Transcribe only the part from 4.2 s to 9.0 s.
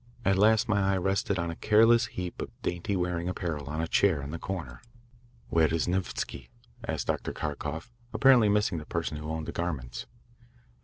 in the corner. "Where is Nevsky?" asked Dr. Kharkoff, apparently missing the